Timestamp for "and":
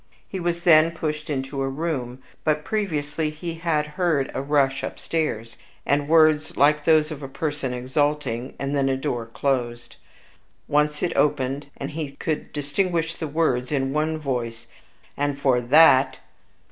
5.85-6.07, 8.57-8.75, 11.77-11.91, 15.15-15.37